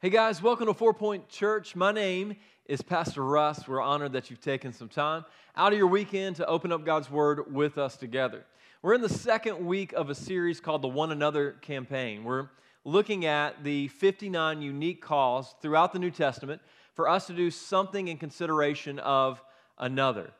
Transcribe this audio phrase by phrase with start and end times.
[0.00, 1.74] Hey guys, welcome to Four Point Church.
[1.74, 3.66] My name is Pastor Russ.
[3.66, 5.24] We're honored that you've taken some time
[5.56, 8.44] out of your weekend to open up God's Word with us together.
[8.80, 12.22] We're in the second week of a series called the One Another Campaign.
[12.22, 12.48] We're
[12.84, 16.62] looking at the 59 unique calls throughout the New Testament
[16.94, 19.42] for us to do something in consideration of
[19.78, 20.30] another.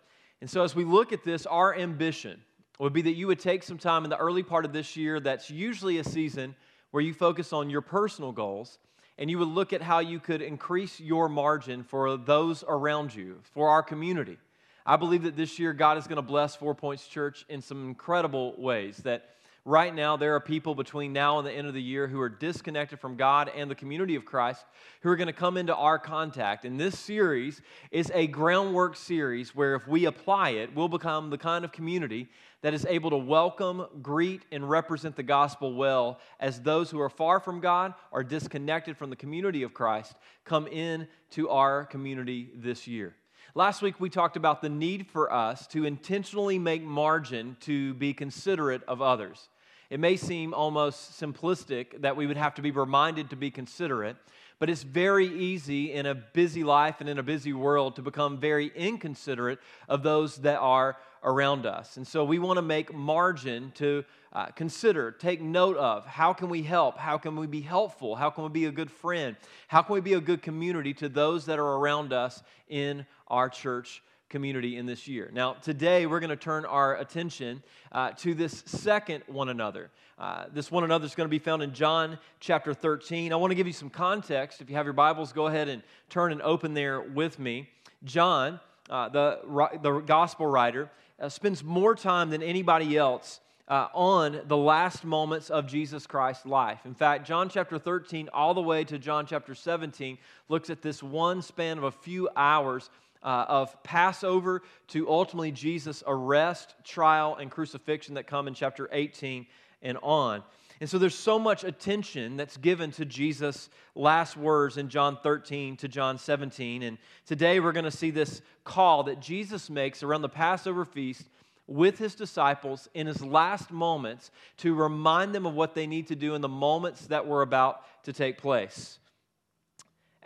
[0.40, 2.40] And so, as we look at this, our ambition
[2.79, 5.18] would be that you would take some time in the early part of this year,
[5.18, 6.54] that's usually a season
[6.93, 8.79] where you focus on your personal goals
[9.19, 13.40] and you would look at how you could increase your margin for those around you,
[13.53, 14.39] for our community.
[14.86, 17.85] I believe that this year God is going to bless Four Points Church in some
[17.85, 18.99] incredible ways.
[18.99, 19.29] That
[19.68, 22.31] right now there are people between now and the end of the year who are
[22.31, 24.64] disconnected from God and the community of Christ
[25.03, 26.64] who are going to come into our contact.
[26.64, 31.36] And this series is a groundwork series where if we apply it, we'll become the
[31.36, 32.28] kind of community
[32.62, 37.11] that is able to welcome, greet, and represent the gospel well as those who are
[37.11, 40.14] far from God or disconnected from the community of Christ
[40.47, 43.14] come in to our community this year.
[43.55, 48.14] Last week, we talked about the need for us to intentionally make margin to be
[48.14, 49.51] considerate of others.
[49.91, 54.17] It may seem almost simplistic that we would have to be reminded to be considerate,
[54.58, 58.39] but it's very easy in a busy life and in a busy world to become
[58.39, 61.97] very inconsiderate of those that are around us.
[61.97, 66.50] And so we want to make margin to uh, consider, take note of how can
[66.50, 66.98] we help?
[66.98, 68.14] How can we be helpful?
[68.14, 69.36] How can we be a good friend?
[69.69, 73.48] How can we be a good community to those that are around us in our
[73.48, 75.31] church community in this year.
[75.33, 77.62] Now, today we're going to turn our attention
[77.93, 79.91] uh, to this second one another.
[80.19, 83.33] Uh, this one another is going to be found in John chapter 13.
[83.33, 84.61] I want to give you some context.
[84.61, 87.69] If you have your Bibles, go ahead and turn and open there with me.
[88.05, 89.41] John, uh, the,
[89.83, 93.41] the gospel writer, uh, spends more time than anybody else.
[93.67, 96.87] Uh, on the last moments of Jesus Christ's life.
[96.87, 100.17] In fact, John chapter 13, all the way to John chapter 17,
[100.48, 102.89] looks at this one span of a few hours
[103.22, 109.46] uh, of Passover to ultimately Jesus' arrest, trial, and crucifixion that come in chapter 18
[109.83, 110.42] and on.
[110.80, 115.77] And so there's so much attention that's given to Jesus' last words in John 13
[115.78, 116.83] to John 17.
[116.83, 121.28] And today we're going to see this call that Jesus makes around the Passover feast
[121.67, 126.17] with his disciples in his last moments to remind them of what they need to
[126.17, 128.98] do in the moments that were about to take place.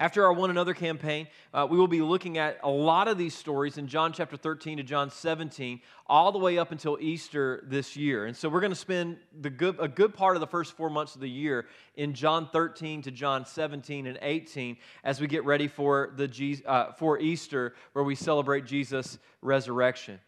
[0.02, 3.36] After our One Another campaign, uh, we will be looking at a lot of these
[3.36, 7.96] stories in John chapter 13 to John 17, all the way up until Easter this
[7.96, 8.26] year.
[8.26, 10.90] And so we're going to spend the good, a good part of the first four
[10.90, 15.44] months of the year in John 13 to John 17 and 18 as we get
[15.44, 20.18] ready for, the, uh, for Easter, where we celebrate Jesus' resurrection.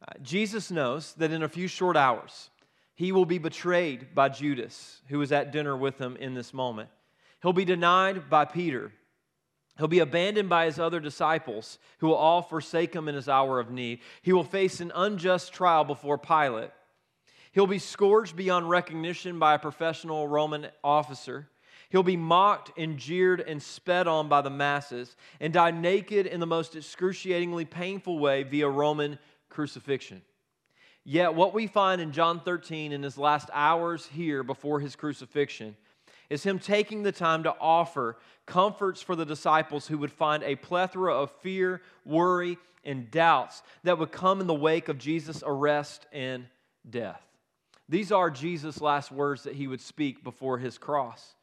[0.00, 2.50] Uh, Jesus knows that in a few short hours,
[2.94, 6.88] he will be betrayed by Judas, who was at dinner with him in this moment.
[7.42, 8.92] He'll be denied by Peter.
[9.78, 13.60] He'll be abandoned by his other disciples, who will all forsake him in his hour
[13.60, 14.00] of need.
[14.22, 16.70] He will face an unjust trial before Pilate.
[17.52, 21.48] He'll be scourged beyond recognition by a professional Roman officer.
[21.90, 26.40] He'll be mocked and jeered and sped on by the masses and die naked in
[26.40, 29.18] the most excruciatingly painful way via Roman
[29.48, 30.22] crucifixion.
[31.04, 35.76] Yet, what we find in John 13 in his last hours here before his crucifixion
[36.30, 38.16] is him taking the time to offer
[38.46, 43.98] comforts for the disciples who would find a plethora of fear, worry, and doubts that
[43.98, 46.46] would come in the wake of Jesus' arrest and
[46.88, 47.22] death.
[47.88, 51.34] These are Jesus' last words that he would speak before his cross.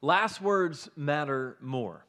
[0.00, 2.06] Last words matter more.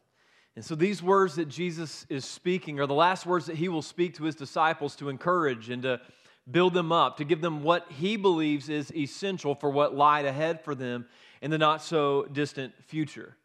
[0.55, 3.81] And so, these words that Jesus is speaking are the last words that he will
[3.81, 6.01] speak to his disciples to encourage and to
[6.49, 10.63] build them up, to give them what he believes is essential for what lied ahead
[10.63, 11.05] for them
[11.41, 13.35] in the not so distant future.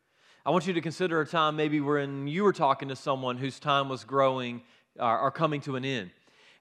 [0.44, 3.58] I want you to consider a time maybe when you were talking to someone whose
[3.58, 4.62] time was growing
[5.00, 6.10] uh, or coming to an end.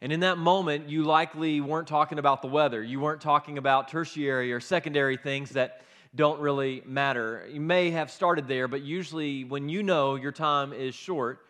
[0.01, 2.84] And in that moment, you likely weren't talking about the weather.
[2.84, 5.81] You weren't talking about tertiary or secondary things that
[6.16, 7.47] don't really matter.
[7.51, 11.42] You may have started there, but usually when you know your time is short,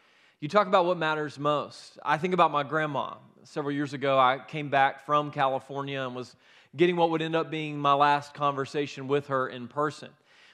[0.41, 1.99] you talk about what matters most.
[2.03, 3.15] I think about my grandma.
[3.43, 6.35] Several years ago, I came back from California and was
[6.75, 10.09] getting what would end up being my last conversation with her in person.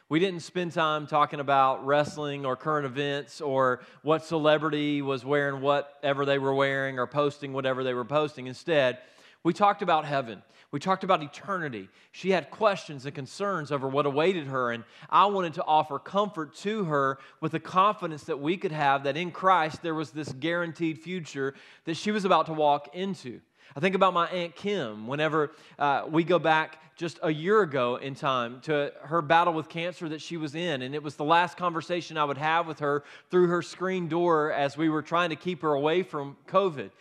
[0.10, 5.62] We didn't spend time talking about wrestling or current events or what celebrity was wearing
[5.62, 8.48] whatever they were wearing or posting whatever they were posting.
[8.48, 8.98] Instead,
[9.44, 10.44] we talked about heaven.
[10.72, 11.90] We talked about eternity.
[12.12, 16.56] She had questions and concerns over what awaited her, and I wanted to offer comfort
[16.58, 20.32] to her with the confidence that we could have that in Christ there was this
[20.32, 23.42] guaranteed future that she was about to walk into.
[23.76, 27.96] I think about my Aunt Kim whenever uh, we go back just a year ago
[27.96, 30.82] in time to her battle with cancer that she was in.
[30.82, 34.52] And it was the last conversation I would have with her through her screen door
[34.52, 36.92] as we were trying to keep her away from COVID.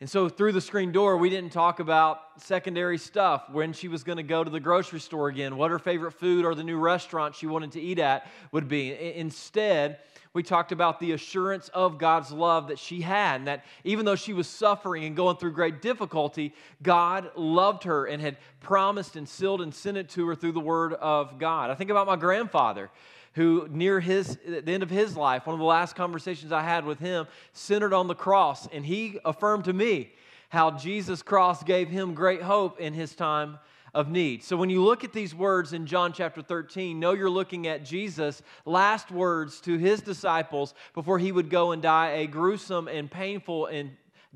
[0.00, 4.04] And so through the screen door, we didn't talk about secondary stuff, when she was
[4.04, 6.78] going to go to the grocery store again, what her favorite food or the new
[6.78, 8.92] restaurant she wanted to eat at would be.
[9.16, 9.98] Instead,
[10.34, 14.14] we talked about the assurance of God's love that she had, and that even though
[14.14, 19.28] she was suffering and going through great difficulty, God loved her and had promised and
[19.28, 21.70] sealed and sent it to her through the Word of God.
[21.70, 22.88] I think about my grandfather
[23.38, 26.84] who near his the end of his life one of the last conversations i had
[26.84, 30.12] with him centered on the cross and he affirmed to me
[30.50, 33.58] how jesus cross gave him great hope in his time
[33.94, 34.42] of need.
[34.44, 37.84] So when you look at these words in John chapter 13, know you're looking at
[37.84, 43.10] Jesus' last words to his disciples before he would go and die a gruesome and
[43.10, 43.90] painful and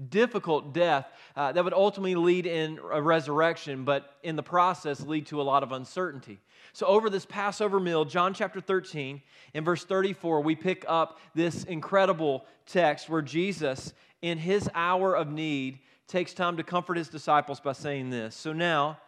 [0.08, 1.06] difficult death
[1.36, 5.44] uh, that would ultimately lead in a resurrection, but in the process lead to a
[5.44, 6.38] lot of uncertainty.
[6.74, 9.20] So, over this Passover meal, John chapter 13,
[9.52, 13.92] in verse 34, we pick up this incredible text where Jesus,
[14.22, 18.34] in his hour of need, takes time to comfort his disciples by saying this.
[18.34, 18.98] So now,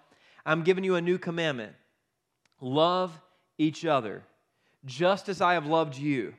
[0.45, 1.75] I'm giving you a new commandment
[2.61, 3.19] love
[3.59, 4.23] each other.
[4.85, 6.35] Just as I have loved you,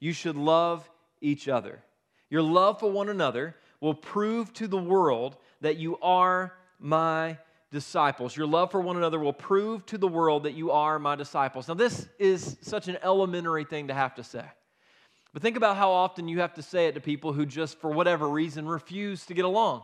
[0.00, 0.88] you should love
[1.20, 1.82] each other.
[2.30, 7.38] Your love for one another will prove to the world that you are my
[7.74, 8.34] disciples.
[8.34, 11.68] Your love for one another will prove to the world that you are my disciples.
[11.68, 14.44] Now, this is such an elementary thing to have to say.
[15.34, 17.90] But think about how often you have to say it to people who just, for
[17.90, 19.82] whatever reason, refuse to get along.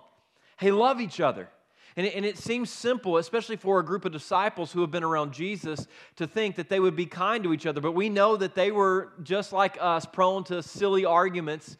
[0.56, 1.48] Hey, love each other.
[1.96, 5.02] And it, and it, seems simple, especially for a group of disciples who have been
[5.02, 7.80] around Jesus, to think that they would be kind to each other.
[7.80, 11.76] But we know that they were just like us, prone to silly arguments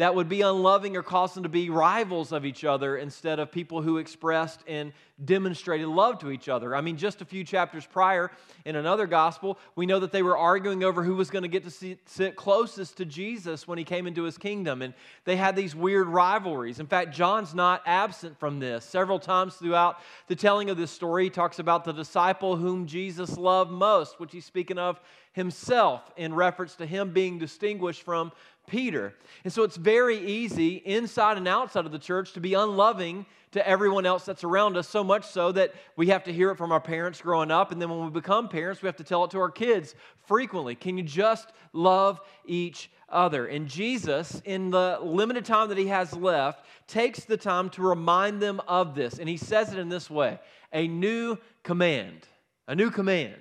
[0.00, 3.50] that would be unloving or cause them to be rivals of each other instead of
[3.50, 4.92] people who expressed and
[5.24, 6.74] demonstrated love to each other.
[6.74, 8.30] I mean, just a few chapters prior
[8.64, 11.64] in another gospel, we know that they were arguing over who was going to get
[11.64, 14.80] to see, sit closest to Jesus when he came into his kingdom.
[14.82, 14.94] And
[15.24, 16.80] they had these weird rivalries.
[16.80, 18.84] In fact, John's not absent from this.
[18.84, 19.98] Several times throughout
[20.28, 24.32] the telling of this story, he talks about the disciple whom Jesus loved most, which
[24.32, 25.00] he's speaking of
[25.32, 28.32] himself in reference to him being distinguished from
[28.70, 29.14] Peter.
[29.44, 33.66] And so it's very easy inside and outside of the church to be unloving to
[33.66, 36.70] everyone else that's around us, so much so that we have to hear it from
[36.70, 37.72] our parents growing up.
[37.72, 39.94] And then when we become parents, we have to tell it to our kids
[40.26, 40.76] frequently.
[40.76, 43.46] Can you just love each other?
[43.46, 48.40] And Jesus, in the limited time that he has left, takes the time to remind
[48.40, 49.18] them of this.
[49.18, 50.38] And he says it in this way
[50.72, 52.26] a new command.
[52.68, 53.34] A new command.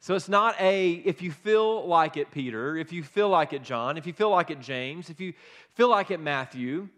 [0.00, 3.62] So it's not a, if you feel like it, Peter, if you feel like it,
[3.62, 5.34] John, if you feel like it, James, if you
[5.74, 6.88] feel like it, Matthew,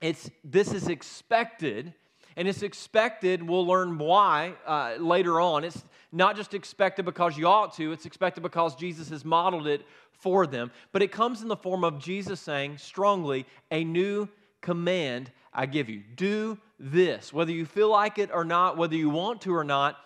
[0.00, 1.92] it's, this is expected.
[2.36, 5.64] And it's expected, we'll learn why uh, later on.
[5.64, 9.84] It's not just expected because you ought to, it's expected because Jesus has modeled it
[10.12, 10.70] for them.
[10.92, 14.28] But it comes in the form of Jesus saying strongly, A new
[14.60, 16.02] command I give you.
[16.14, 17.32] Do this.
[17.32, 19.96] Whether you feel like it or not, whether you want to or not,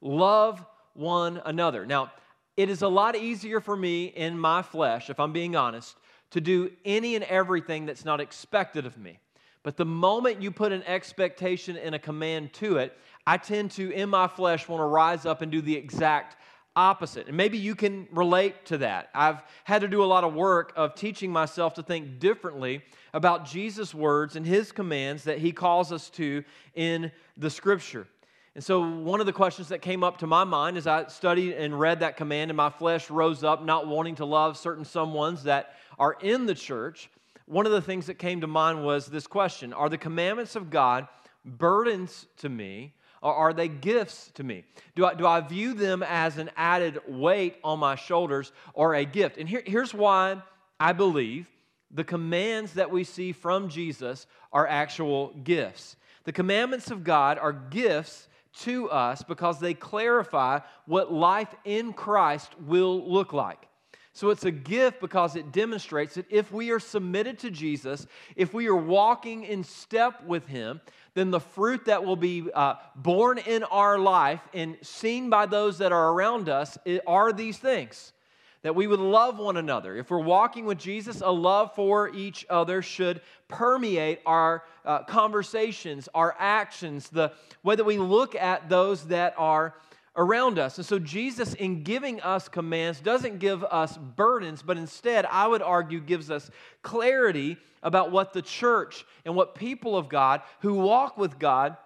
[0.00, 0.64] love
[0.94, 1.86] one another.
[1.86, 2.12] Now,
[2.56, 5.96] it is a lot easier for me in my flesh, if I'm being honest,
[6.32, 9.18] to do any and everything that's not expected of me.
[9.62, 12.96] But the moment you put an expectation and a command to it,
[13.26, 16.36] I tend to, in my flesh, want to rise up and do the exact
[16.74, 17.28] opposite.
[17.28, 19.10] And maybe you can relate to that.
[19.14, 22.82] I've had to do a lot of work of teaching myself to think differently
[23.12, 26.42] about Jesus' words and his commands that he calls us to
[26.74, 28.06] in the scripture.
[28.54, 31.54] And so, one of the questions that came up to my mind as I studied
[31.54, 35.44] and read that command, and my flesh rose up, not wanting to love certain someones
[35.44, 37.08] that are in the church,
[37.46, 40.68] one of the things that came to mind was this question Are the commandments of
[40.68, 41.08] God
[41.46, 42.92] burdens to me,
[43.22, 44.64] or are they gifts to me?
[44.94, 49.06] Do I, do I view them as an added weight on my shoulders or a
[49.06, 49.38] gift?
[49.38, 50.42] And here, here's why
[50.78, 51.46] I believe
[51.90, 55.96] the commands that we see from Jesus are actual gifts.
[56.24, 58.28] The commandments of God are gifts
[58.60, 63.68] to us because they clarify what life in Christ will look like.
[64.14, 68.06] So it's a gift because it demonstrates that if we are submitted to Jesus,
[68.36, 70.82] if we are walking in step with Him,
[71.14, 75.78] then the fruit that will be uh, born in our life and seen by those
[75.78, 78.12] that are around us are these things
[78.62, 79.96] that we would love one another.
[79.96, 86.08] If we're walking with Jesus, a love for each other should permeate our uh, conversations,
[86.14, 89.74] our actions, the way that we look at those that are
[90.16, 90.78] around us.
[90.78, 95.62] And so, Jesus, in giving us commands, doesn't give us burdens, but instead, I would
[95.62, 96.50] argue, gives us
[96.82, 101.76] clarity about what the church and what people of God who walk with God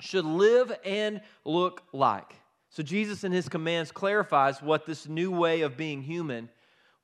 [0.00, 2.34] should live and look like.
[2.74, 6.48] So, Jesus in his commands clarifies what this new way of being human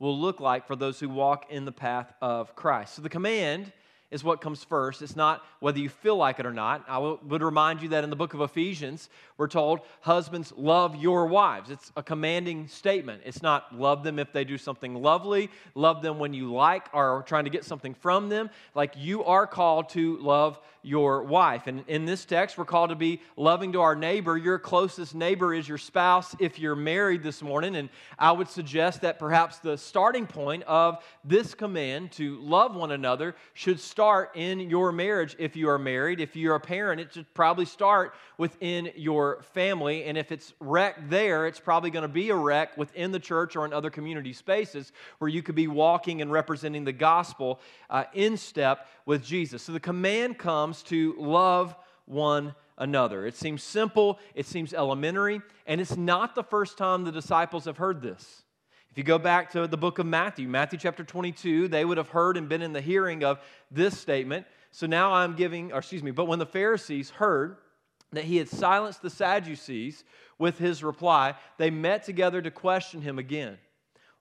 [0.01, 2.95] will look like for those who walk in the path of Christ.
[2.95, 3.71] So, the command
[4.11, 5.03] is what comes first.
[5.03, 6.85] It's not whether you feel like it or not.
[6.89, 11.27] I would remind you that in the book of Ephesians, we're told, Husbands, love your
[11.27, 11.71] wives.
[11.71, 13.23] It's a commanding statement.
[13.25, 17.23] It's not love them if they do something lovely, love them when you like or
[17.27, 18.51] trying to get something from them.
[18.75, 21.67] Like you are called to love your wife.
[21.67, 24.37] And in this text, we're called to be loving to our neighbor.
[24.37, 27.77] Your closest neighbor is your spouse if you're married this morning.
[27.77, 32.93] And I would suggest that perhaps the starting point of this command to love one
[32.93, 34.00] another should start
[34.35, 36.21] in your marriage if you are married.
[36.21, 40.05] If you're a parent, it should probably start within your family.
[40.05, 43.57] And if it's wrecked there, it's probably going to be a wreck within the church
[43.57, 48.05] or in other community spaces where you could be walking and representing the gospel uh,
[48.15, 49.63] in step with Jesus.
[49.63, 51.77] So the command comes to love
[52.07, 53.27] one another.
[53.27, 57.77] It seems simple, it seems elementary, and it's not the first time the disciples have
[57.77, 58.43] heard this.
[58.91, 62.09] If you go back to the book of Matthew, Matthew chapter 22, they would have
[62.09, 63.39] heard and been in the hearing of
[63.71, 64.47] this statement.
[64.73, 67.59] So now I'm giving, or excuse me, but when the Pharisees heard
[68.11, 70.03] that he had silenced the Sadducees
[70.41, 73.59] with his reply, they met together to question him again.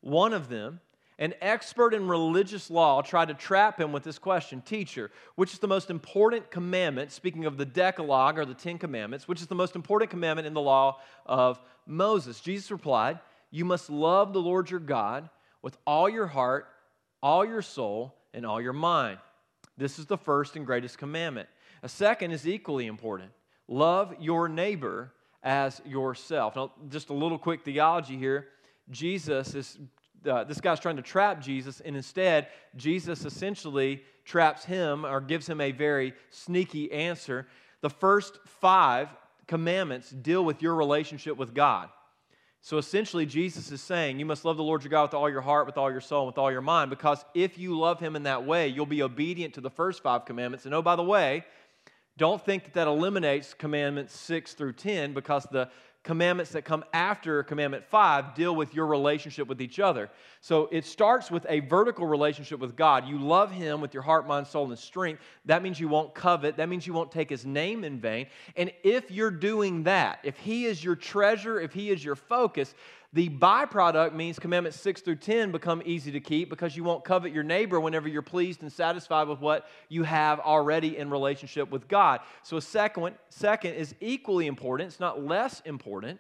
[0.02, 0.82] One of them,
[1.18, 5.60] an expert in religious law tried to trap him with this question Teacher, which is
[5.60, 9.56] the most important commandment, speaking of the Decalogue or the Ten Commandments, which is the
[9.56, 12.40] most important commandment in the law of Moses?
[12.40, 13.20] Jesus replied,
[13.52, 15.30] You must love the Lord your God
[15.62, 16.68] with all your heart,
[17.22, 19.18] all your soul, and all your mind.
[19.78, 21.50] This is the first and greatest commandment.
[21.84, 23.32] A second is equally important
[23.68, 25.14] love your neighbor
[25.44, 26.56] as yourself.
[26.56, 28.48] Now, just a little quick theology here.
[28.90, 29.78] Jesus is
[30.28, 35.48] uh, this guy's trying to trap Jesus, and instead, Jesus essentially traps him or gives
[35.48, 37.48] him a very sneaky answer.
[37.82, 39.10] The first five
[39.48, 41.90] commandments deal with your relationship with God.
[42.62, 45.42] So essentially, Jesus is saying you must love the Lord your God with all your
[45.42, 48.24] heart, with all your soul, with all your mind, because if you love him in
[48.24, 50.66] that way, you'll be obedient to the first five commandments.
[50.66, 51.46] And oh, by the way,
[52.18, 55.70] don't think that that eliminates commandments 6 through 10 because the
[56.04, 60.10] commandments that come after commandment 5 deal with your relationship with each other.
[60.42, 63.06] So it starts with a vertical relationship with God.
[63.06, 65.22] You love Him with your heart, mind, soul, and strength.
[65.46, 66.56] That means you won't covet.
[66.58, 68.28] That means you won't take His name in vain.
[68.56, 72.74] And if you're doing that, if He is your treasure, if He is your focus,
[73.12, 77.34] the byproduct means commandments 6 through 10 become easy to keep because you won't covet
[77.34, 81.88] your neighbor whenever you're pleased and satisfied with what you have already in relationship with
[81.88, 82.22] God.
[82.44, 84.90] So, a second, second is equally important.
[84.90, 86.20] It's not less important,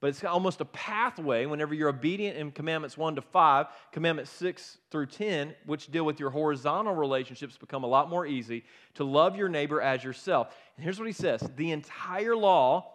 [0.00, 3.66] but it's almost a pathway whenever you're obedient in commandments 1 to 5.
[3.92, 8.64] Commandments 6 through 10, which deal with your horizontal relationships, become a lot more easy
[8.94, 10.54] to love your neighbor as yourself.
[10.76, 12.92] And here's what he says the entire law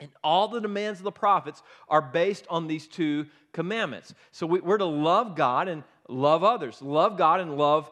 [0.00, 4.14] and all the demands of the prophets are based on these two commandments.
[4.32, 7.90] So we're to love God and love others, love God and love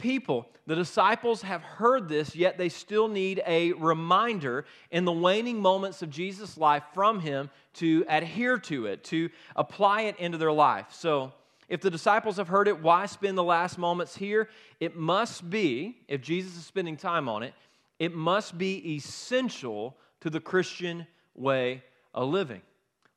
[0.00, 0.48] people.
[0.66, 6.02] The disciples have heard this, yet they still need a reminder in the waning moments
[6.02, 10.86] of Jesus' life from him to adhere to it, to apply it into their life.
[10.90, 11.32] So,
[11.68, 14.48] if the disciples have heard it, why spend the last moments here?
[14.80, 17.54] It must be, if Jesus is spending time on it,
[18.00, 22.62] it must be essential to the Christian way of living.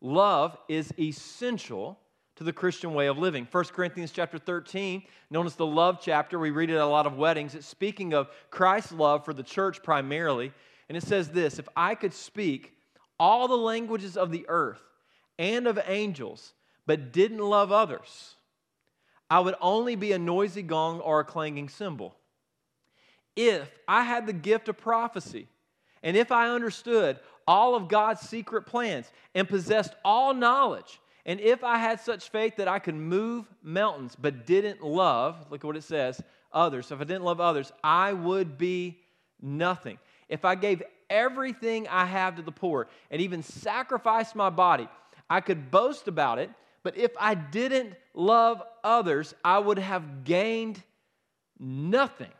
[0.02, 1.98] Love is essential
[2.36, 3.48] to the Christian way of living.
[3.50, 7.06] 1 Corinthians chapter 13, known as the love chapter, we read it at a lot
[7.06, 7.56] of weddings.
[7.56, 10.52] It's speaking of Christ's love for the church primarily.
[10.90, 12.74] And it says this If I could speak
[13.20, 14.82] all the languages of the earth
[15.38, 16.54] and of angels,
[16.86, 18.36] but didn't love others,
[19.30, 22.16] I would only be a noisy gong or a clanging cymbal.
[23.36, 25.48] If I had the gift of prophecy,
[26.04, 31.00] and if I understood all of God's secret plans and possessed all knowledge.
[31.26, 35.64] And if I had such faith that I could move mountains but didn't love, look
[35.64, 36.88] at what it says, others.
[36.88, 39.00] So if I didn't love others, I would be
[39.42, 40.00] nothing.
[40.28, 44.90] If I gave everything I have to the poor and even sacrificed my body,
[45.30, 46.50] I could boast about it.
[46.84, 50.84] But if I didn't love others, I would have gained
[51.58, 52.32] nothing.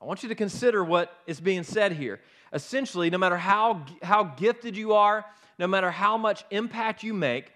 [0.00, 2.20] I want you to consider what is being said here
[2.52, 5.24] essentially, no matter how, how gifted you are,
[5.58, 7.52] no matter how much impact you make,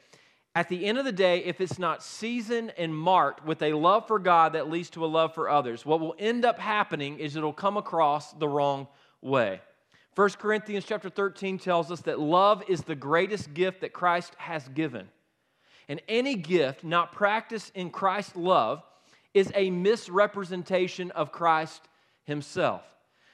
[0.55, 4.09] at the end of the day, if it's not seasoned and marked with a love
[4.09, 7.37] for God that leads to a love for others, what will end up happening is
[7.37, 8.89] it'll come across the wrong
[9.23, 9.61] way.
[10.17, 14.67] 1 Corinthians chapter 13 tells us that love is the greatest gift that Christ has
[14.69, 15.09] given.
[15.89, 18.83] And any gift not practiced in Christ's love
[19.35, 21.89] is a misrepresentation of Christ
[22.25, 22.83] himself.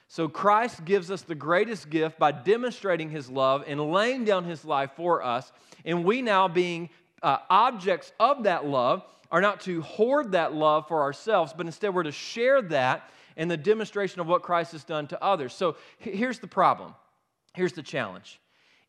[0.08, 4.64] So Christ gives us the greatest gift by demonstrating his love and laying down his
[4.64, 5.50] life for us.
[5.84, 6.90] And we now, being
[7.26, 11.92] uh, objects of that love, are not to hoard that love for ourselves, but instead
[11.92, 15.52] we're to share that in the demonstration of what Christ has done to others.
[15.52, 16.94] So here's the problem.
[17.52, 18.40] Here's the challenge.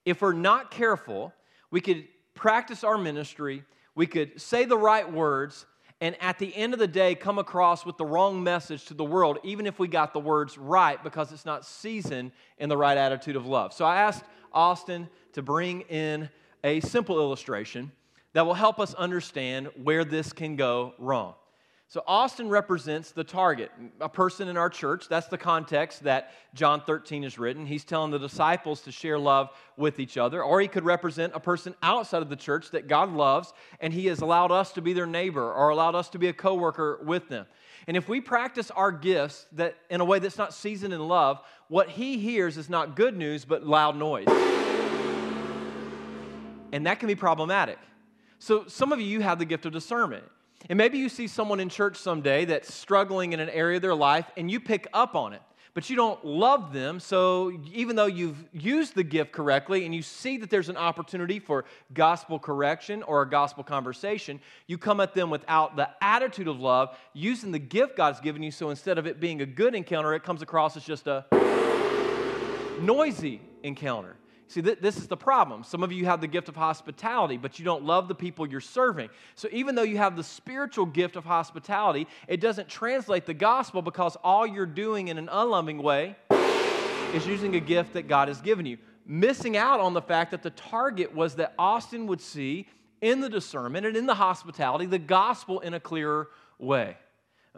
[0.05, 1.33] If we're not careful,
[1.71, 3.63] we could practice our ministry,
[3.95, 5.65] we could say the right words,
[5.99, 9.03] and at the end of the day come across with the wrong message to the
[9.03, 12.99] world, even if we got the words right because it's not seasoned in the right
[12.99, 13.73] attitude of love.
[13.73, 16.29] So I asked Austin to bring in
[16.63, 17.91] a simple illustration
[18.33, 21.33] that will help us understand where this can go wrong.
[21.89, 25.07] So, Austin represents the target, a person in our church.
[25.07, 27.65] That's the context that John 13 is written.
[27.65, 30.43] He's telling the disciples to share love with each other.
[30.43, 34.07] Or he could represent a person outside of the church that God loves, and he
[34.07, 37.29] has allowed us to be their neighbor or allowed us to be a coworker with
[37.29, 37.45] them.
[37.87, 41.39] And if we practice our gifts that, in a way that's not seasoned in love,
[41.69, 44.27] what he hears is not good news, but loud noise.
[46.73, 47.79] And that can be problematic.
[48.39, 50.23] So, some of you have the gift of discernment.
[50.69, 53.95] And maybe you see someone in church someday that's struggling in an area of their
[53.95, 55.41] life and you pick up on it,
[55.73, 56.99] but you don't love them.
[56.99, 61.39] So even though you've used the gift correctly and you see that there's an opportunity
[61.39, 66.59] for gospel correction or a gospel conversation, you come at them without the attitude of
[66.59, 68.51] love, using the gift God's given you.
[68.51, 71.25] So instead of it being a good encounter, it comes across as just a
[72.81, 74.17] noisy encounter.
[74.49, 75.63] See, th- this is the problem.
[75.63, 78.61] Some of you have the gift of hospitality, but you don't love the people you're
[78.61, 79.09] serving.
[79.35, 83.81] So, even though you have the spiritual gift of hospitality, it doesn't translate the gospel
[83.81, 86.15] because all you're doing in an unloving way
[87.13, 88.77] is using a gift that God has given you.
[89.05, 92.67] Missing out on the fact that the target was that Austin would see
[93.01, 96.97] in the discernment and in the hospitality the gospel in a clearer way.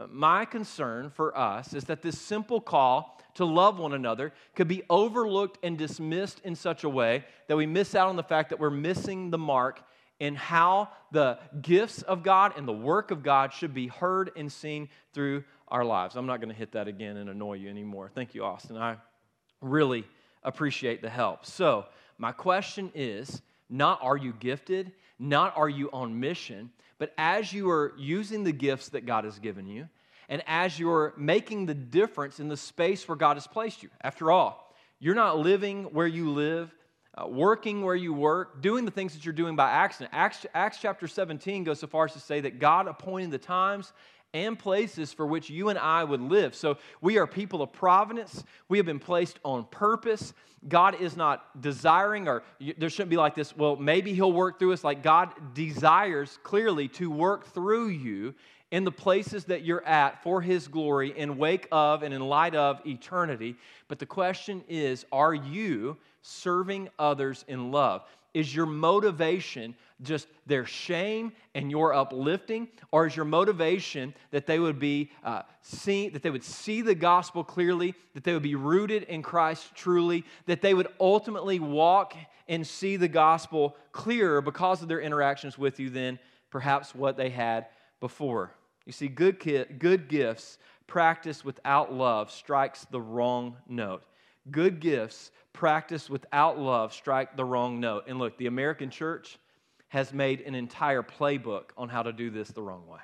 [0.08, 4.84] My concern for us is that this simple call to love one another could be
[4.89, 8.60] overlooked and dismissed in such a way that we miss out on the fact that
[8.60, 9.82] we're missing the mark
[10.20, 14.51] in how the gifts of God and the work of God should be heard and
[14.51, 16.15] seen through our lives.
[16.15, 18.12] I'm not going to hit that again and annoy you anymore.
[18.13, 18.78] Thank you, Austin.
[18.78, 18.97] I
[19.62, 20.06] really
[20.43, 21.45] appreciate the help.
[21.45, 21.86] So,
[22.17, 27.69] my question is not are you gifted, not are you on mission, but as you
[27.69, 29.88] are using the gifts that God has given you,
[30.30, 33.89] and as you're making the difference in the space where God has placed you.
[34.02, 36.74] After all, you're not living where you live,
[37.15, 40.12] uh, working where you work, doing the things that you're doing by accident.
[40.13, 43.92] Acts, Acts chapter 17 goes so far as to say that God appointed the times
[44.34, 46.54] and places for which you and I would live.
[46.54, 48.44] So we are people of providence.
[48.68, 50.34] We have been placed on purpose.
[50.68, 52.44] God is not desiring, or
[52.78, 54.84] there shouldn't be like this, well, maybe He'll work through us.
[54.84, 58.36] Like God desires clearly to work through you
[58.71, 62.55] in the places that you're at for His glory in wake of and in light
[62.55, 63.55] of eternity.
[63.88, 68.03] But the question is are you serving others in love?
[68.34, 74.60] Is your motivation just their shame and your uplifting, or is your motivation that they
[74.60, 78.55] would be uh, see that they would see the gospel clearly, that they would be
[78.55, 82.15] rooted in Christ truly, that they would ultimately walk
[82.47, 87.29] and see the gospel clearer because of their interactions with you than perhaps what they
[87.29, 87.65] had
[87.99, 88.51] before?
[88.89, 89.38] You see, good,
[89.78, 94.02] good gifts practiced without love strikes the wrong note.
[94.49, 98.06] Good gifts practiced without love strike the wrong note.
[98.08, 99.38] And look, the American church
[99.89, 102.97] has made an entire playbook on how to do this the wrong way.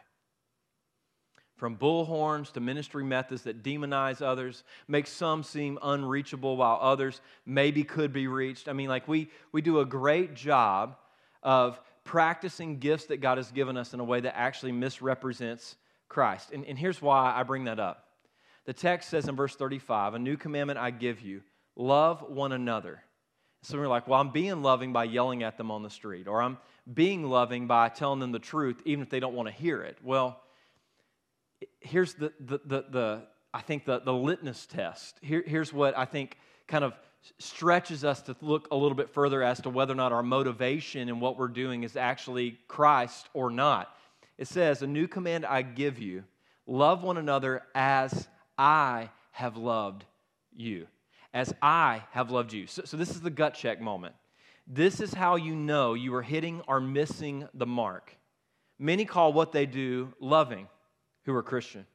[1.55, 7.83] From bullhorns to ministry methods that demonize others, make some seem unreachable while others maybe
[7.83, 8.67] could be reached.
[8.67, 10.97] I mean, like we, we do a great job
[11.43, 15.75] of practicing gifts that God has given us in a way that actually misrepresents
[16.07, 16.51] Christ.
[16.53, 18.05] And, and here's why I bring that up.
[18.65, 21.41] The text says in verse 35, A new commandment I give you
[21.75, 23.01] love one another.
[23.63, 26.41] So we're like, well, I'm being loving by yelling at them on the street, or
[26.41, 26.59] I'm
[26.91, 29.97] being loving by telling them the truth, even if they don't want to hear it.
[30.03, 30.39] Well,
[31.79, 35.17] here's the, the, the, the I think, the, the litmus test.
[35.21, 36.37] Here, here's what I think
[36.67, 36.93] kind of
[37.39, 41.09] stretches us to look a little bit further as to whether or not our motivation
[41.09, 43.95] and what we're doing is actually Christ or not.
[44.37, 46.23] It says, A new command I give you
[46.67, 50.05] love one another as I have loved
[50.55, 50.87] you.
[51.33, 52.67] As I have loved you.
[52.67, 54.15] So, so this is the gut check moment.
[54.67, 58.17] This is how you know you are hitting or missing the mark.
[58.79, 60.67] Many call what they do loving
[61.25, 61.85] who are Christian,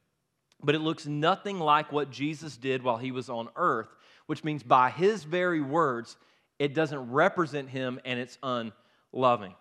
[0.62, 3.88] but it looks nothing like what Jesus did while he was on earth
[4.30, 6.16] which means by his very words,
[6.60, 9.56] it doesn't represent him and it's unloving.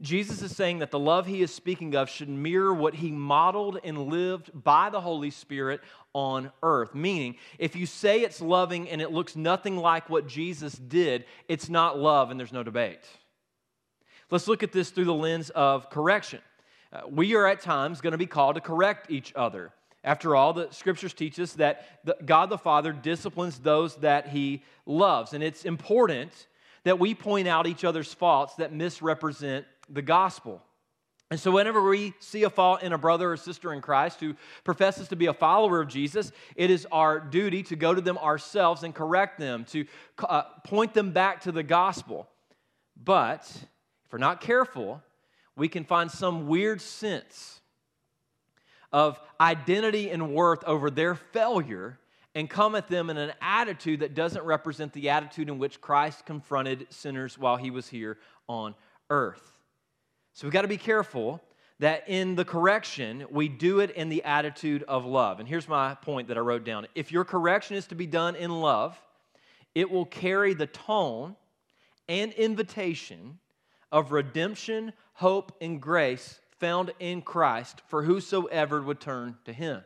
[0.00, 3.78] Jesus is saying that the love he is speaking of should mirror what he modeled
[3.84, 5.82] and lived by the Holy Spirit
[6.14, 6.94] on earth.
[6.94, 11.68] Meaning, if you say it's loving and it looks nothing like what Jesus did, it's
[11.68, 13.04] not love and there's no debate.
[14.30, 16.40] Let's look at this through the lens of correction.
[16.90, 19.74] Uh, we are at times going to be called to correct each other.
[20.06, 25.32] After all, the scriptures teach us that God the Father disciplines those that he loves.
[25.32, 26.46] And it's important
[26.84, 30.62] that we point out each other's faults that misrepresent the gospel.
[31.28, 34.36] And so, whenever we see a fault in a brother or sister in Christ who
[34.62, 38.16] professes to be a follower of Jesus, it is our duty to go to them
[38.18, 39.86] ourselves and correct them, to
[40.20, 42.28] uh, point them back to the gospel.
[42.96, 43.40] But
[44.04, 45.02] if we're not careful,
[45.56, 47.60] we can find some weird sense
[48.92, 51.98] of identity and worth over their failure
[52.34, 56.26] and come at them in an attitude that doesn't represent the attitude in which Christ
[56.26, 58.18] confronted sinners while he was here
[58.48, 58.74] on
[59.08, 59.58] earth.
[60.34, 61.42] So we've got to be careful
[61.78, 65.40] that in the correction, we do it in the attitude of love.
[65.40, 66.86] And here's my point that I wrote down.
[66.94, 69.00] If your correction is to be done in love,
[69.74, 71.36] it will carry the tone
[72.08, 73.38] and invitation
[73.92, 79.82] of redemption, hope, and grace found in Christ for whosoever would turn to him.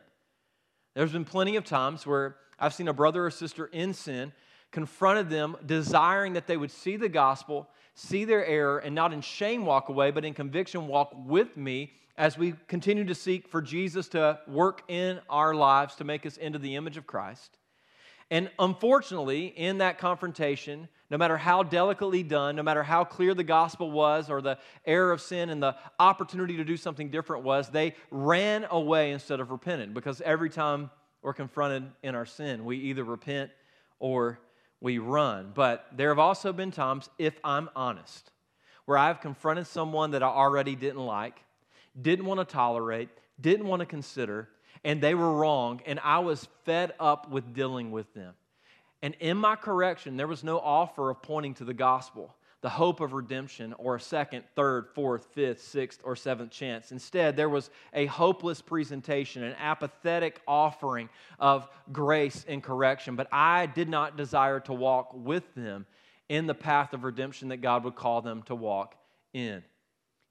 [0.95, 4.33] There's been plenty of times where I've seen a brother or sister in sin
[4.71, 9.21] confronted them desiring that they would see the gospel see their error, and not in
[9.21, 13.61] shame walk away, but in conviction walk with me as we continue to seek for
[13.61, 17.57] Jesus to work in our lives to make us into the image of Christ.
[18.31, 23.43] And unfortunately, in that confrontation, no matter how delicately done, no matter how clear the
[23.43, 27.69] gospel was or the error of sin and the opportunity to do something different was,
[27.69, 30.89] they ran away instead of repenting because every time
[31.21, 33.51] we're confronted in our sin, we either repent
[33.99, 34.39] or
[34.79, 35.51] we run.
[35.53, 38.31] But there have also been times, if I'm honest,
[38.85, 41.37] where I've confronted someone that I already didn't like,
[42.01, 43.09] didn't want to tolerate,
[43.41, 44.47] didn't want to consider,
[44.83, 48.33] and they were wrong, and I was fed up with dealing with them.
[49.01, 52.99] And in my correction, there was no offer of pointing to the gospel the hope
[52.99, 56.91] of redemption or a second, third, fourth, fifth, sixth, or seventh chance.
[56.91, 63.15] Instead, there was a hopeless presentation, an apathetic offering of grace and correction.
[63.15, 65.87] But I did not desire to walk with them
[66.29, 68.95] in the path of redemption that God would call them to walk
[69.33, 69.63] in.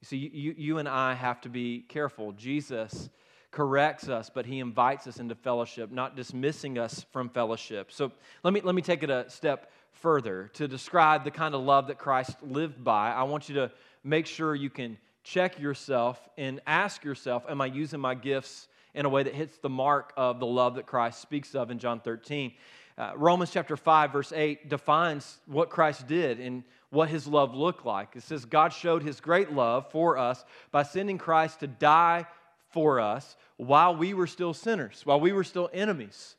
[0.01, 2.31] You see, you, you and I have to be careful.
[2.31, 3.09] Jesus
[3.51, 7.91] corrects us, but he invites us into fellowship, not dismissing us from fellowship.
[7.91, 8.11] So
[8.43, 11.87] let me, let me take it a step further to describe the kind of love
[11.87, 13.71] that Christ lived by, I want you to
[14.03, 19.05] make sure you can check yourself and ask yourself Am I using my gifts in
[19.05, 21.99] a way that hits the mark of the love that Christ speaks of in John
[21.99, 22.53] 13?
[22.97, 27.85] Uh, Romans chapter 5, verse 8 defines what Christ did and what his love looked
[27.85, 28.15] like.
[28.15, 32.25] It says, God showed his great love for us by sending Christ to die
[32.71, 36.35] for us while we were still sinners, while we were still enemies.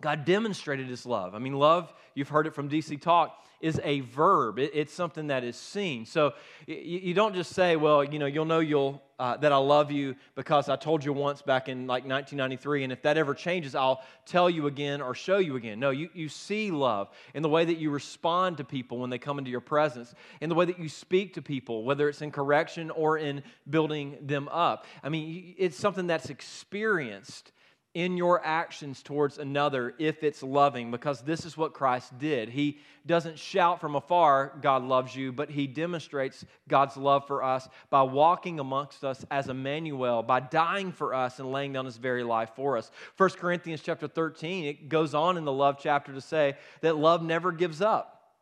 [0.00, 1.34] God demonstrated his love.
[1.34, 4.58] I mean, love, you've heard it from DC Talk, is a verb.
[4.58, 6.04] It, it's something that is seen.
[6.04, 6.34] So
[6.66, 9.90] you, you, don't just say, well, you know, you'll know you'll, uh, that I love
[9.90, 13.74] you because I told you once back in like 1993, and if that ever changes,
[13.74, 15.80] I'll tell you again or show you again.
[15.80, 19.18] No, you, you see love in the way that you respond to people when they
[19.18, 22.30] come into your presence, in the way that you speak to people, whether it's in
[22.30, 24.84] correction or in building them up.
[25.02, 27.52] I mean, it's something that's experienced
[27.96, 32.50] in your actions towards another if it's loving, because this is what Christ did.
[32.50, 37.66] He doesn't shout from afar, God loves you, but he demonstrates God's love for us
[37.88, 42.22] by walking amongst us as Emmanuel, by dying for us and laying down his very
[42.22, 42.90] life for us.
[43.16, 47.22] 1 Corinthians chapter 13, it goes on in the love chapter to say that love
[47.22, 48.34] never gives up.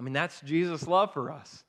[0.00, 1.62] I mean, that's Jesus' love for us.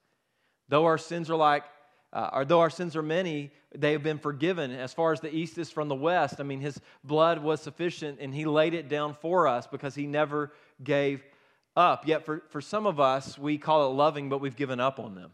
[0.69, 1.65] Though our sins are like
[2.11, 4.71] uh, or though our sins are many, they have been forgiven.
[4.71, 8.19] As far as the east is from the west, I mean, his blood was sufficient
[8.19, 10.51] and he laid it down for us because he never
[10.83, 11.23] gave
[11.75, 12.07] up.
[12.07, 15.13] Yet for, for some of us, we call it loving, but we've given up on
[15.13, 15.31] them,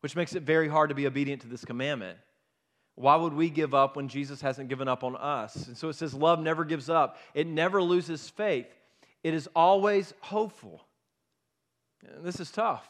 [0.00, 2.18] which makes it very hard to be obedient to this commandment.
[2.96, 5.68] Why would we give up when Jesus hasn't given up on us?
[5.68, 8.66] And so it says, love never gives up, it never loses faith,
[9.22, 10.84] it is always hopeful.
[12.06, 12.86] And this is tough.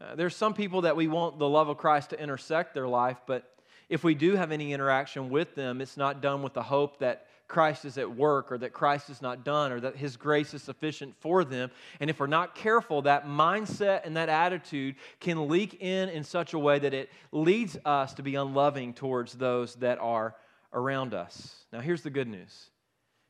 [0.00, 3.18] Uh, there's some people that we want the love of Christ to intersect their life,
[3.26, 3.50] but
[3.88, 7.26] if we do have any interaction with them, it's not done with the hope that
[7.46, 10.62] Christ is at work or that Christ is not done or that His grace is
[10.62, 11.70] sufficient for them.
[12.00, 16.54] And if we're not careful, that mindset and that attitude can leak in in such
[16.54, 20.34] a way that it leads us to be unloving towards those that are
[20.72, 21.64] around us.
[21.72, 22.70] Now, here's the good news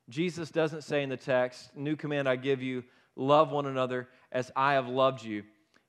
[0.09, 2.85] Jesus doesn't say in the text, New command I give you,
[3.17, 5.43] love one another as I have loved you.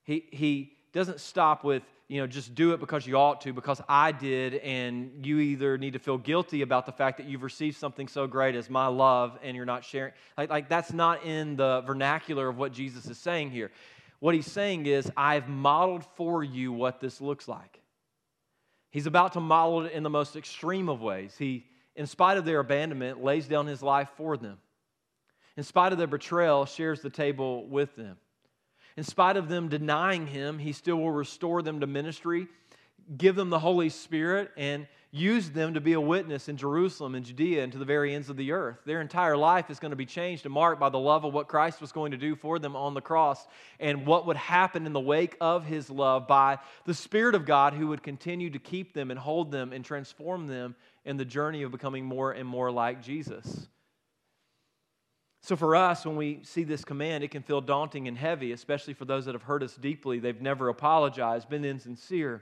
[0.06, 3.82] He, he doesn't stop with, you know, just do it because you ought to, because
[3.89, 7.78] I did, and you either need to feel guilty about the fact that you've received
[7.78, 10.13] something so great as my love and you're not sharing.
[10.38, 13.72] Like, like that's not in the vernacular of what Jesus is saying here.
[14.20, 17.82] What he's saying is, I've modeled for you what this looks like.
[18.91, 21.36] He's about to model it in the most extreme of ways.
[21.38, 21.65] He,
[21.96, 24.58] in spite of their abandonment, lays down his life for them.
[25.58, 28.18] In spite of their betrayal, shares the table with them.
[28.97, 32.47] In spite of them denying him, he still will restore them to ministry,
[33.17, 37.25] give them the Holy Spirit, and use them to be a witness in Jerusalem and
[37.25, 38.79] Judea and to the very ends of the earth.
[38.86, 41.47] Their entire life is going to be changed and marked by the love of what
[41.47, 43.47] Christ was going to do for them on the cross
[43.79, 47.73] and what would happen in the wake of his love by the Spirit of God
[47.73, 51.63] who would continue to keep them and hold them and transform them in the journey
[51.63, 53.67] of becoming more and more like Jesus.
[55.45, 58.95] So, for us, when we see this command, it can feel daunting and heavy, especially
[58.95, 60.17] for those that have hurt us deeply.
[60.17, 62.41] They've never apologized, been insincere,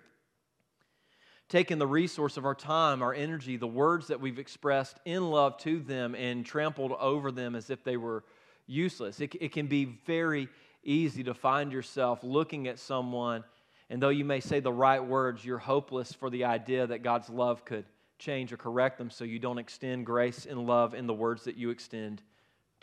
[1.49, 5.57] taken the resource of our time, our energy, the words that we've expressed in love
[5.57, 8.23] to them, and trampled over them as if they were
[8.67, 9.19] useless.
[9.19, 10.47] It, it can be very
[10.85, 13.43] easy to find yourself looking at someone,
[13.89, 17.29] and though you may say the right words, you're hopeless for the idea that God's
[17.29, 17.83] love could
[18.17, 21.57] change or correct them so you don't extend grace and love in the words that
[21.57, 22.21] you extend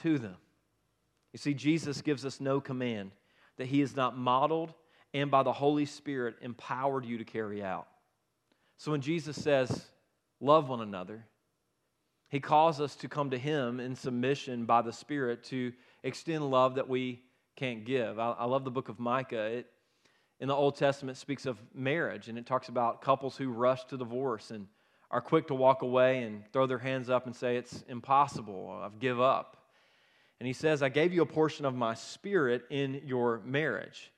[0.02, 0.36] to them.
[1.32, 3.12] You see, Jesus gives us no command
[3.56, 4.74] that he has not modeled
[5.12, 7.88] and by the Holy Spirit empowered you to carry out.
[8.78, 9.86] So when Jesus says,
[10.40, 11.24] love one another,
[12.28, 15.72] he calls us to come to him in submission by the Spirit to
[16.04, 17.22] extend love that we
[17.56, 18.18] can't give.
[18.18, 19.46] I, I love the book of Micah.
[19.46, 19.66] It,
[20.38, 23.98] in the Old Testament, speaks of marriage, and it talks about couples who rush to
[23.98, 24.66] divorce and
[25.10, 28.98] are quick to walk away and throw their hands up and say, It's impossible, I've
[29.00, 29.59] give up.
[30.40, 34.10] And he says, I gave you a portion of my spirit in your marriage.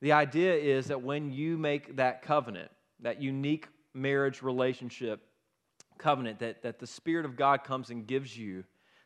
[0.00, 5.20] The idea is that when you make that covenant, that unique marriage relationship
[5.98, 8.64] covenant, that, that the Spirit of God comes and gives you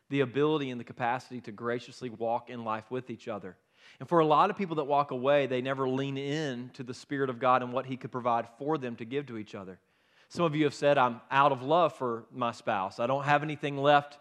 [0.09, 3.55] the ability and the capacity to graciously walk in life with each other.
[3.99, 6.93] And for a lot of people that walk away, they never lean in to the
[6.93, 9.79] Spirit of God and what He could provide for them to give to each other.
[10.29, 12.99] Some of you have said, I'm out of love for my spouse.
[12.99, 14.17] I don't have anything left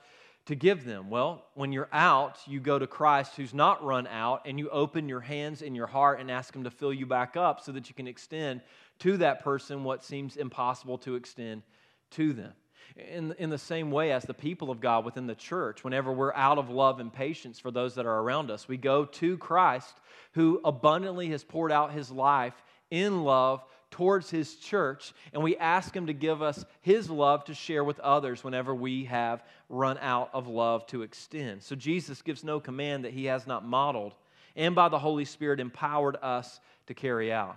[0.51, 1.11] to give them?
[1.11, 5.09] Well, when you're out, you go to Christ who's not run out and you open
[5.09, 7.89] your hands and your heart and ask Him to fill you back up so that
[7.89, 8.61] you can extend
[8.99, 11.63] to that person what seems impossible to extend
[12.11, 12.53] to them.
[12.97, 16.35] In, in the same way as the people of God within the church, whenever we're
[16.35, 19.95] out of love and patience for those that are around us, we go to Christ
[20.33, 22.61] who abundantly has poured out his life
[22.91, 27.55] in love towards his church, and we ask him to give us his love to
[27.55, 31.63] share with others whenever we have run out of love to extend.
[31.63, 34.15] So Jesus gives no command that he has not modeled,
[34.57, 37.57] and by the Holy Spirit empowered us to carry out.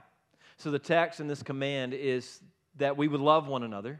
[0.57, 2.41] So the text in this command is
[2.77, 3.99] that we would love one another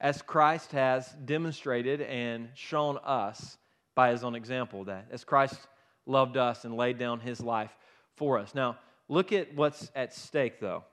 [0.00, 3.58] as Christ has demonstrated and shown us
[3.94, 5.58] by his own example that as Christ
[6.06, 7.76] loved us and laid down his life
[8.14, 8.54] for us.
[8.54, 10.84] Now, look at what's at stake though.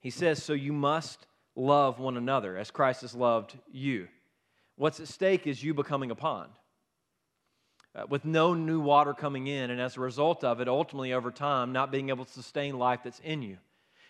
[0.00, 4.08] He says, So you must love one another as Christ has loved you.
[4.76, 6.52] What's at stake is you becoming a pond.
[7.94, 11.30] Uh, with no new water coming in, and as a result of it, ultimately over
[11.30, 13.56] time, not being able to sustain life that's in you.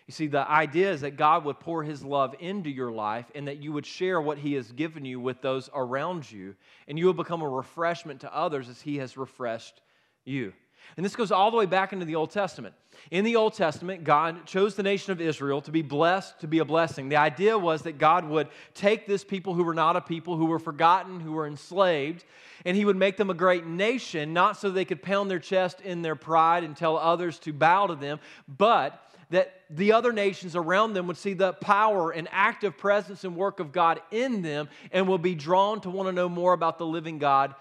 [0.07, 3.47] You see, the idea is that God would pour His love into your life and
[3.47, 6.55] that you would share what He has given you with those around you,
[6.87, 9.81] and you will become a refreshment to others as He has refreshed
[10.25, 10.51] you.
[10.95, 12.73] And this goes all the way back into the Old Testament.
[13.11, 16.59] In the Old Testament, God chose the nation of Israel to be blessed, to be
[16.59, 17.09] a blessing.
[17.09, 20.45] The idea was that God would take this people who were not a people, who
[20.45, 22.23] were forgotten, who were enslaved,
[22.65, 25.81] and He would make them a great nation, not so they could pound their chest
[25.81, 30.55] in their pride and tell others to bow to them, but that the other nations
[30.55, 34.69] around them would see the power and active presence and work of God in them
[34.91, 37.53] and will be drawn to want to know more about the living God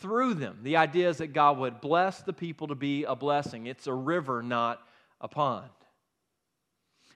[0.00, 0.60] through them.
[0.62, 3.66] The idea is that God would bless the people to be a blessing.
[3.66, 4.80] It's a river, not
[5.20, 5.70] a pond.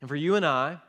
[0.01, 0.81] And for you and I,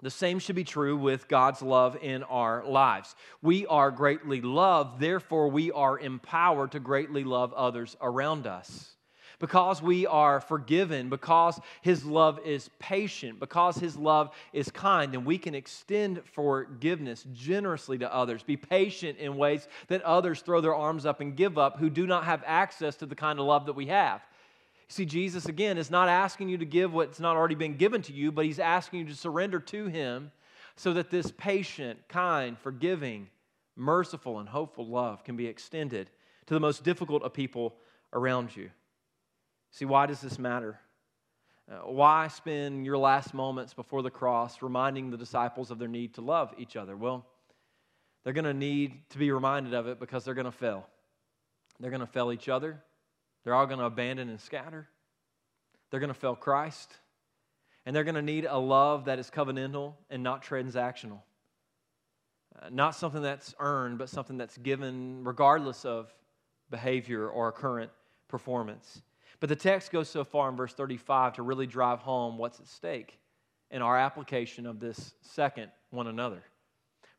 [0.00, 3.16] the same should be true with God's love in our lives.
[3.42, 8.94] We are greatly loved, therefore, we are empowered to greatly love others around us
[9.44, 15.26] because we are forgiven, because His love is patient, because His love is kind, then
[15.26, 18.42] we can extend forgiveness generously to others.
[18.42, 22.06] Be patient in ways that others throw their arms up and give up who do
[22.06, 24.22] not have access to the kind of love that we have.
[24.88, 28.14] See, Jesus, again, is not asking you to give what's not already been given to
[28.14, 30.32] you, but He's asking you to surrender to Him
[30.74, 33.28] so that this patient, kind, forgiving
[33.76, 36.08] merciful, and hopeful love can be extended
[36.46, 37.74] to the most difficult of people
[38.14, 38.70] around you.
[39.74, 40.78] See, why does this matter?
[41.68, 46.14] Uh, why spend your last moments before the cross reminding the disciples of their need
[46.14, 46.96] to love each other?
[46.96, 47.26] Well,
[48.22, 50.86] they're going to need to be reminded of it because they're going to fail.
[51.80, 52.80] They're going to fail each other.
[53.42, 54.88] They're all going to abandon and scatter.
[55.90, 56.92] They're going to fail Christ.
[57.84, 61.18] And they're going to need a love that is covenantal and not transactional.
[62.62, 66.14] Uh, not something that's earned, but something that's given regardless of
[66.70, 67.90] behavior or current
[68.28, 69.02] performance.
[69.44, 72.66] But the text goes so far in verse 35 to really drive home what's at
[72.66, 73.18] stake
[73.70, 76.42] in our application of this second one another.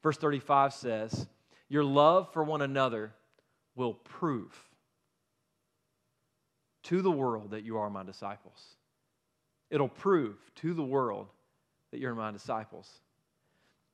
[0.01, 1.27] Verse 35 says,
[1.69, 3.13] Your love for one another
[3.75, 4.59] will prove
[6.85, 8.59] to the world that you are my disciples.
[9.69, 11.27] It'll prove to the world
[11.91, 12.89] that you're my disciples.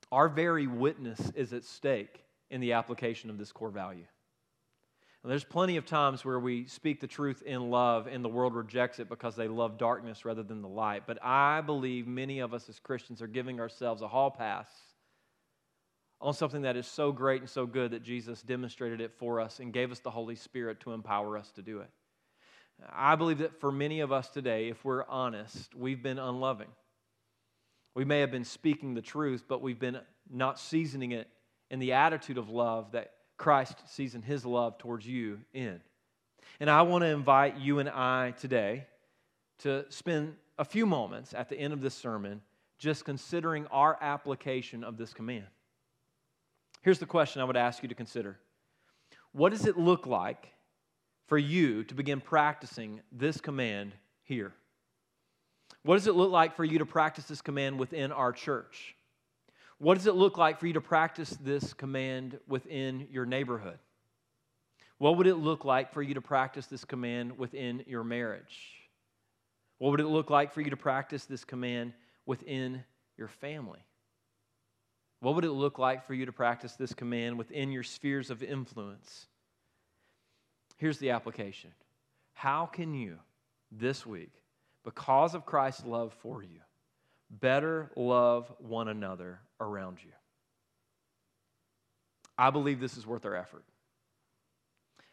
[0.10, 4.06] Our very witness is at stake in the application of this core value.
[5.24, 8.56] And there's plenty of times where we speak the truth in love and the world
[8.56, 11.04] rejects it because they love darkness rather than the light.
[11.06, 14.68] But I believe many of us as Christians are giving ourselves a hall pass
[16.20, 19.60] on something that is so great and so good that Jesus demonstrated it for us
[19.60, 21.90] and gave us the Holy Spirit to empower us to do it.
[22.92, 26.70] I believe that for many of us today, if we're honest, we've been unloving.
[27.94, 31.28] We may have been speaking the truth, but we've been not seasoning it
[31.70, 35.82] in the attitude of love that Christ seasoned his love towards you in.
[36.60, 38.86] And I want to invite you and I today
[39.60, 42.41] to spend a few moments at the end of this sermon
[42.77, 45.47] just considering our application of this command.
[46.84, 48.38] Here's the question I would ask you to consider
[49.32, 50.54] What does it look like
[51.27, 54.54] for you to begin practicing this command here?
[55.82, 58.95] What does it look like for you to practice this command within our church?
[59.82, 63.80] What does it look like for you to practice this command within your neighborhood?
[65.00, 68.60] What would it look like for you to practice this command within your marriage?
[69.80, 71.94] What would it look like for you to practice this command
[72.28, 72.84] within
[73.17, 73.80] your family?
[75.20, 78.44] What would it look like for you to practice this command within your spheres of
[78.44, 79.26] influence?
[80.78, 81.72] Here's the application
[82.34, 83.17] How can you
[83.72, 84.44] this week,
[84.84, 86.60] because of Christ's love for you,
[87.32, 90.12] better love one another around you.
[92.38, 93.63] I believe this is worth our effort.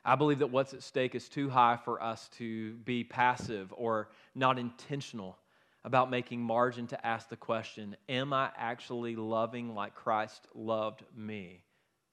[0.05, 4.09] I believe that what's at stake is too high for us to be passive or
[4.35, 5.37] not intentional
[5.85, 11.63] about making margin to ask the question Am I actually loving like Christ loved me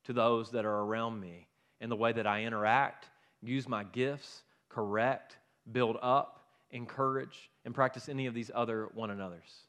[0.03, 1.47] to those that are around me
[1.79, 3.07] in the way that I interact,
[3.41, 5.37] use my gifts, correct,
[5.71, 9.63] build up, encourage, and practice any of these other one another's?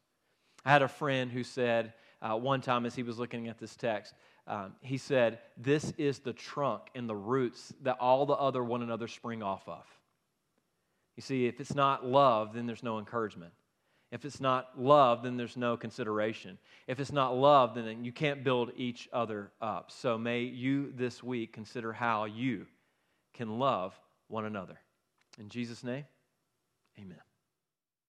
[0.64, 3.76] I had a friend who said uh, one time as he was looking at this
[3.76, 4.14] text,
[4.46, 8.82] um, he said, This is the trunk and the roots that all the other one
[8.82, 9.84] another spring off of.
[11.16, 13.52] You see, if it's not love, then there's no encouragement.
[14.12, 16.58] If it's not love, then there's no consideration.
[16.86, 19.90] If it's not love, then you can't build each other up.
[19.90, 22.66] So may you this week consider how you
[23.34, 23.98] can love
[24.28, 24.78] one another.
[25.38, 26.04] In Jesus' name,
[26.98, 27.25] amen.